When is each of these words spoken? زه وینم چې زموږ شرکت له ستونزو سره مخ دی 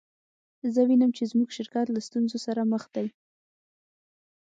زه 0.73 0.81
وینم 0.87 1.11
چې 1.17 1.23
زموږ 1.31 1.49
شرکت 1.57 1.87
له 1.91 1.99
ستونزو 2.07 2.37
سره 2.45 2.61
مخ 2.71 2.83
دی 2.95 3.07